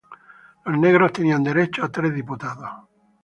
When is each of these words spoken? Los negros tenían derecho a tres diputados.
Los 0.65 0.79
negros 0.79 1.13
tenían 1.13 1.43
derecho 1.43 1.85
a 1.85 1.89
tres 1.91 2.11
diputados. 2.15 2.71